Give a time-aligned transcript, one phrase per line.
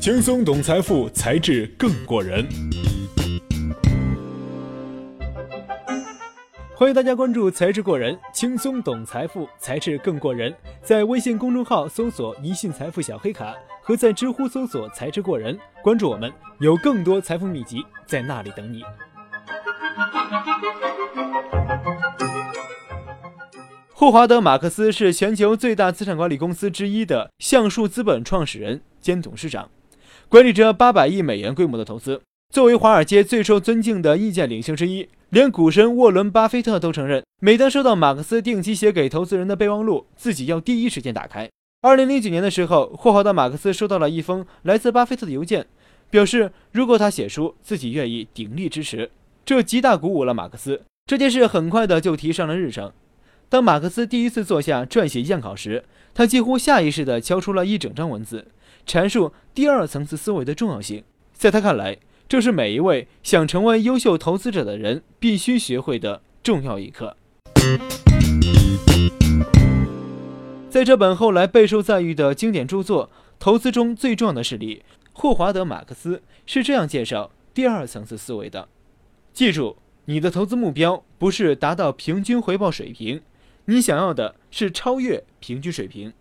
[0.00, 2.48] 轻松懂财富，才智更过人。
[6.74, 10.54] 欢迎大家关注“才智过人”，轻松懂财富，才智更过人。
[10.82, 18.82] 在微信公众号搜索“一信财富小黑卡”，和在知乎搜索“才智过人”，关注我们，有更多财富秘籍在那里等你。
[23.92, 29.68] 霍华德·马克思是全球最大资产管理公司之一的橡树资本创始人兼董事长，
[30.30, 32.22] 管理着八百亿美元规模的投资。
[32.54, 41.50] 作为华尔街最受尊敬的意见领袖之一，连股神沃伦·巴菲特都承认，每当收到马克思定期写给投资人的备忘录，自己要第一时间打开。
[41.82, 45.66] 二零零九年的时候，霍华德·马克思收到了一封来自巴菲特的邮件，
[46.10, 49.10] 表示如果他写书，自己愿意鼎力支持。
[49.44, 50.80] 这极大鼓舞了马克思。
[51.06, 52.92] 这件事很快的就提上了日程。
[53.48, 55.82] 当马克思第一次坐下撰写样稿时，
[56.14, 58.46] 他几乎下意识地敲出了一整张文字，
[58.86, 61.04] 阐述第二层次思维的重要性。
[61.32, 61.98] 在他看来，
[62.28, 67.16] 这是每一位想成为优秀投资者的人必须学会的重要一课。
[70.68, 73.06] 在这本后来备受赞誉的经典著作
[73.38, 78.68] 《投资中最重要的事例》，霍华德·马克思是这样介绍第二层次思维的：
[79.32, 83.20] 记住，你的投资目标不是达到平均回报水平。
[83.64, 86.12] 你想要的是超越平均水平，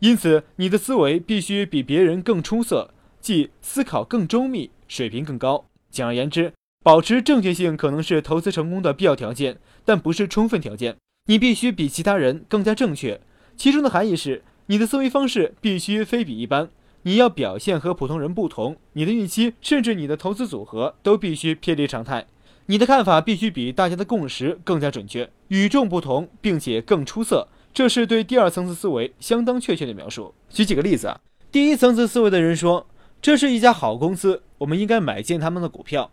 [0.00, 5.66] 因此你的思维必须比别人更出色，即思考更周密，水平更高。
[5.90, 6.52] 简而言之，
[6.84, 10.96] 保持正确性可能是投资成功的必要条件，但不是充分条件。
[11.28, 13.20] 你必须比其他人更加正确，
[13.56, 16.68] 其中的含义是你的思维方式必须非比一般。
[17.02, 22.26] 你要表现和普通人不同，你的预期甚至你的投资组合都必须偏离常态。
[22.66, 27.48] 你的看法必须比大家的共识更加准确、与众不同，并且更出色。
[27.76, 30.32] 这是对第二层次思维相当确切的描述。
[30.48, 31.20] 举几个例子啊，
[31.52, 32.86] 第一层次思维的人说，
[33.20, 36.10] 这是一家好公司，我们应该买进他们的股票。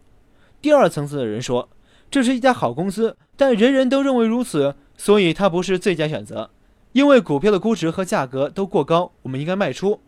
[0.61, 1.69] 第二层次的人说，
[2.11, 6.49] 这是一家好公司，但人人都认为如此，所以它不是最佳选择，
[6.91, 10.01] 因为股票的估值和价格都过高，我们应该卖出。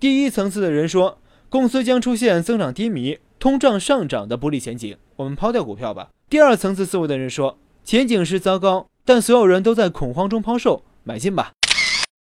[0.00, 1.18] 第一层次的人说，
[1.50, 3.18] 公司将出现增长低迷。
[3.38, 6.08] 通胀上涨的不利前景，我们抛掉股票吧。
[6.30, 11.52] 第二层次思维的人说，前景是糟糕，但所有人都在恐慌中抛售，买进吧。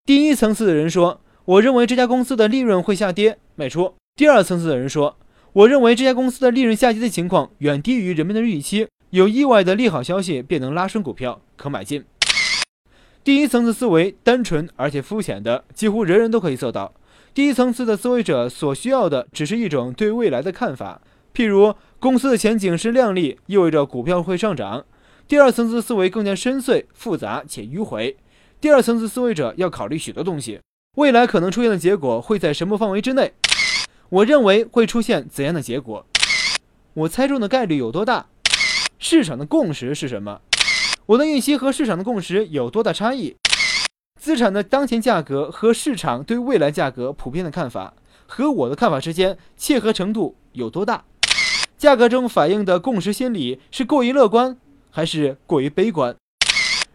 [0.03, 3.93] 第一层次的人说，我认为这家公司的利润会下跌，卖出。
[4.15, 5.15] 第二层次的人说，
[5.53, 12.03] 我认为这家公司的利润下跌的情况远低于人们的预期，有意外的利好消息便能拉升股票，可买进。
[13.23, 16.91] 第一层次思维单纯而且肤浅的，几乎人人都可以做到。
[17.35, 20.99] 第一层次的思维者所需要的只是一种对未来的看法。
[21.33, 24.83] 譬如公司的前景是亮丽，意味着股票会上涨。
[25.31, 28.17] 第二层次思维更加深邃、复杂且迂回。
[28.59, 30.59] 第二层次思维者要考虑许多东西：
[30.97, 33.31] 未来可能出现的结果会在什么范围之内？
[34.09, 36.05] 我认为会出现怎样的结果？
[36.93, 38.25] 我猜中的概率有多大？
[38.99, 40.41] 市场的共识是什么？
[41.05, 43.37] 我的预期和市场的共识有多大差异？
[44.19, 47.93] 资产的当前价格和市场对未来价格普遍的看法
[48.27, 51.05] 和我的看法之间切合程度有多大？
[51.77, 54.57] 价格中反映的共识心理是过于乐观
[54.93, 56.13] 还是过于悲观？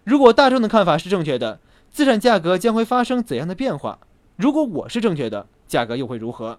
[0.05, 1.59] 如果大众的看法是正确的，
[1.91, 3.99] 资产价格将会发生怎样的变化？
[4.37, 6.59] 如果我是正确的，价格又会如何？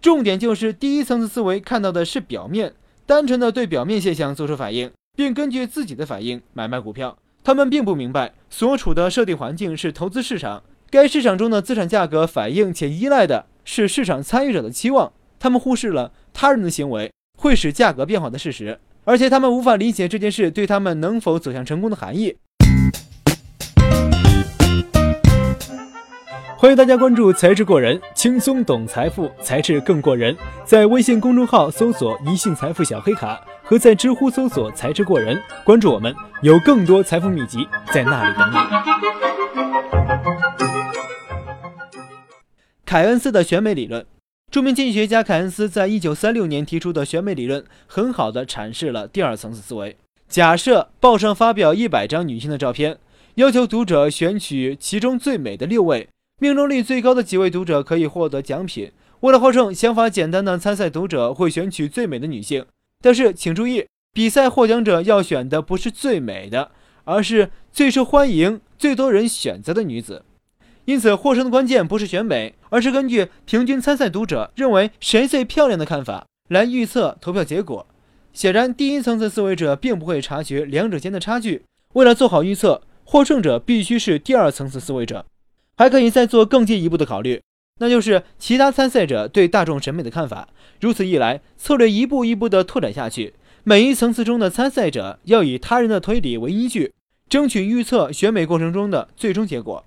[0.00, 2.74] 重点就是第一层次思维看到的是表面，
[3.04, 7.18] 单纯的对表面现象做出反应，并根据自己的反应买卖股票。
[7.42, 13.46] 他们并不明白所处的设定环境是投资市场，该市场中的资产价格反映且依赖的。
[13.64, 22.36] 是市场参与者的期望，他们忽视了他人的行为会使价格变化的事实，而且他们无法理解这件事对他们能否走向成功的含义。
[26.56, 30.36] 欢迎大家关注“才智过人”，轻松懂财富，才智更过人。
[30.64, 38.56] 在微信公众号搜索“一信财富小黑卡”，和在知乎搜索“才智过人”，关注我们，有更多财富秘籍在那里等你。
[42.86, 44.06] 凯恩斯的选美理论，
[44.50, 49.94] 著名经济学家凯恩斯在一九三六年提出的选美理论，很好的阐释了第二层次思维。
[50.26, 52.98] 假设报上发表一百张女性的照片，
[53.34, 56.08] 要求读者选取其中最美的六位，
[56.40, 58.90] 命中率最高的几位读者可以获得奖品。
[59.20, 62.64] 为了获胜，想法简单的参赛读者会选取最美的女性，
[63.02, 63.84] 但是请注意，
[64.14, 66.70] 比赛获奖者要选的不是最美的，
[67.04, 70.24] 而是最受欢迎、最多人选择的女子。
[70.88, 77.86] 因此，获胜的关键不是选美，而是根据平均参赛读者认为谁最漂亮的看法来预测投票结果。
[78.32, 81.62] 显然，第一层次思维者并不会察觉两者间的差距。
[81.92, 85.26] 为了做好预测，获胜者必须是第二层次思维者。
[85.76, 87.42] 还可以再做更进一步的考虑，
[87.80, 90.48] 那就是其他参赛者对大众审美的看法。
[90.80, 93.34] 如此一来，策略一步一步地拓展下去。
[93.62, 96.94] 每一层次中的参赛者要以他人的推理为依据，
[97.28, 99.84] 争取预测选美过程中的最终结果。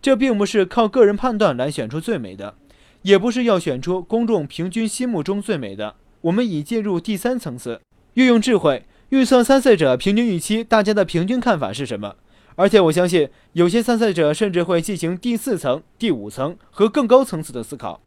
[0.00, 2.54] 这并不是靠个人判断来选出最美的，
[3.02, 5.96] 也不是要选出公众平均心目中最美的。
[6.20, 7.80] 我们已进入第三层次，
[8.14, 12.14] 运用智慧预测参赛者平均预期，大家的平均看法是什么？
[12.54, 18.00] 而且我相信，有些参赛者甚至会进行第四层、第五层和更高层次的思考。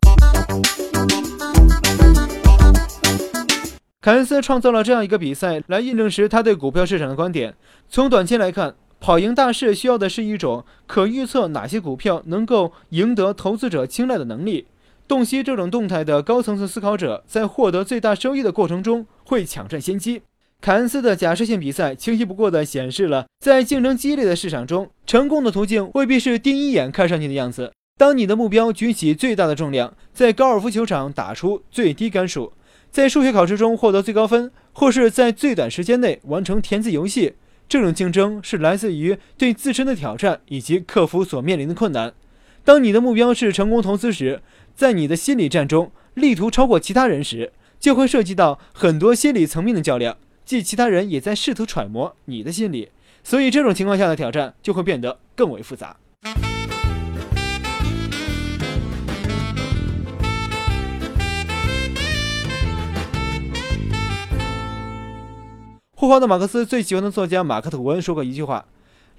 [4.02, 7.54] 凯恩斯创造了这样一个比赛，来印证时他对股票市场的观点。
[7.88, 14.68] 从短期来看，跑赢大势需要的是一种可预测哪些股票能够赢得投资者青睐的能力。
[15.07, 20.21] 洞悉这种动态的高层次思考者，在获得最大收益的过程中会抢占先机。
[20.62, 27.74] 凯恩斯的假设性比赛清晰不过地显示了，在竞争激烈的市场中，成功的途径未必是第一眼看上去的样子。
[27.97, 32.54] 当你的目标举起最大的重量，在高尔夫球场打出最低杆数。
[32.92, 37.33] 在数学考试中获得最高分，或是在最短时间内完成填字游戏，
[37.71, 42.13] 这种竞争是来自于对自身的挑战以及克服所面临的困难。
[42.65, 44.41] 当你的目标是成功投资时，
[44.75, 52.89] 在你的心理战中力图超过其他人时，就会涉及到很多心理层面的较量，即其他人也在试图揣摩你的心理，
[53.23, 55.95] 所以这种情况下的挑战就会变得更为复杂。
[66.01, 68.65] 霍华德·马克思最喜欢的作家马克·吐温说过一句话：“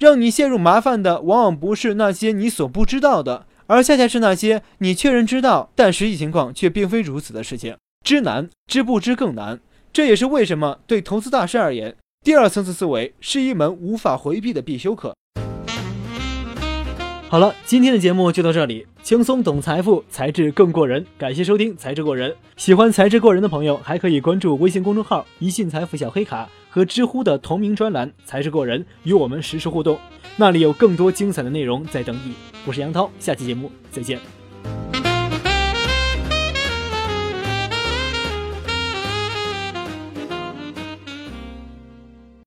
[0.00, 7.76] 让你陷入麻烦的，往往不是那些你所不知道的，而恰恰是那些你确认知道，但实际情况却并非如此的事情。
[8.04, 9.60] 知难，知不知更难。
[9.92, 11.94] 这也是为什么对投资大师而言，
[12.24, 15.14] 第二层次思维是一门无法回避的必修课。”
[17.30, 18.88] 好了，今天的节目就到这里。
[19.04, 21.06] 轻松懂财富，才智更过人。
[21.16, 29.98] 感谢收听《才智过人》，喜欢才智过人的朋友还可以关注微信公众号“一信财富小黑卡”和知乎的同名专栏“才是过人”，与我们实时互动。
[30.38, 32.32] 那里有更多精彩的内容在等你。
[32.64, 34.41] 我是杨涛，下期节目再见。